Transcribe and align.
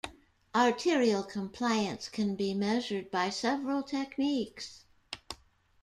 Arterial 0.55 1.21
compliance 1.21 2.09
can 2.09 2.35
be 2.35 2.55
measured 2.55 3.11
by 3.11 3.29
several 3.29 3.83
techniques. 3.83 4.85